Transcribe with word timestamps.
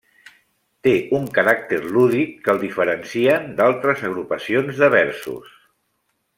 Té 0.87 0.93
un 1.19 1.27
caràcter 1.35 1.79
lúdic 1.97 2.33
que 2.47 2.51
el 2.55 2.63
diferencien 2.65 3.47
d'altres 3.61 4.03
agrupacions 4.11 4.85
de 4.85 4.93
versos. 4.99 5.57